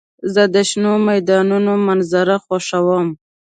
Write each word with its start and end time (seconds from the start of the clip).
زه 0.33 0.43
د 0.53 0.55
شنو 0.69 0.93
میدانونو 1.09 1.71
منظر 1.87 2.27
خوښوم. 2.45 3.07